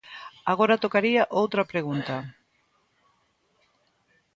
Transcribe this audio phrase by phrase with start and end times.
[0.51, 2.15] Agora tocaría outra pregunta.